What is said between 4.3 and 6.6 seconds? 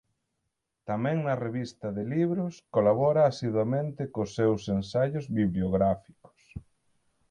seus ensaios bibliográficos.